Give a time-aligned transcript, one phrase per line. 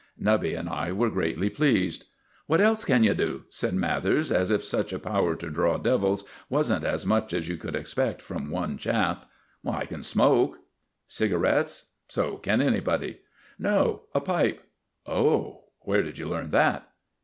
[0.19, 2.05] Nubby and I were greatly pleased.
[2.47, 6.23] "What else can you do?" said Mathers, as if such a power to draw devils
[6.49, 9.29] wasn't as much as you could expect from one chap.
[9.63, 10.57] "I can smoke."
[11.05, 11.91] "Cigarettes?
[12.07, 13.19] So can anybody."
[13.59, 14.63] "No; a pipe."
[15.05, 15.65] "Oh!
[15.81, 16.89] where did you learn that?"